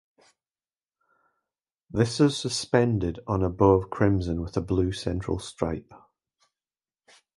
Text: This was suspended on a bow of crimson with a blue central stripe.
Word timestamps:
This 1.91 2.17
was 2.19 2.35
suspended 2.35 3.19
on 3.27 3.43
a 3.43 3.51
bow 3.51 3.75
of 3.75 3.91
crimson 3.91 4.41
with 4.41 4.57
a 4.57 4.61
blue 4.61 4.91
central 4.91 5.37
stripe. 5.37 5.93